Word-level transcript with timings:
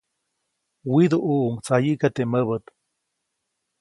Widuʼuʼuŋ 0.93 1.53
tsayiʼka 1.65 2.07
teʼ 2.15 2.27
mäbät. 2.31 2.65